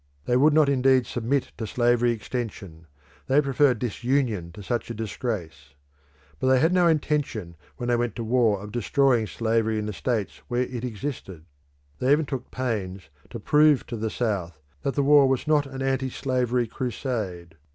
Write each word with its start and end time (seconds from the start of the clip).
They 0.25 0.35
would 0.35 0.51
not 0.51 0.67
indeed 0.67 1.05
submit 1.05 1.51
to 1.59 1.67
slavery 1.67 2.09
extension; 2.09 2.87
they 3.27 3.39
preferred 3.39 3.77
disunion 3.77 4.51
to 4.53 4.63
such 4.63 4.89
a 4.89 4.95
disgrace. 4.95 5.75
But 6.39 6.47
they 6.47 6.57
had 6.57 6.73
no 6.73 6.87
intention 6.87 7.55
when 7.77 7.89
they 7.89 7.95
went 7.95 8.15
to 8.15 8.23
war 8.23 8.61
of 8.63 8.71
destroying 8.71 9.27
slavery 9.27 9.77
in 9.77 9.85
the 9.85 9.93
states 9.93 10.41
where 10.47 10.63
it 10.63 10.83
existed; 10.83 11.45
they 11.99 12.11
even 12.11 12.25
took 12.25 12.49
pains 12.49 13.11
to 13.29 13.39
prove 13.39 13.85
to 13.85 13.95
the 13.95 14.09
South 14.09 14.57
that 14.81 14.95
the 14.95 15.03
war 15.03 15.27
was 15.29 15.45
not 15.47 15.67
an 15.67 15.83
anti 15.83 16.09
slavery 16.09 16.65
crusade. 16.65 17.53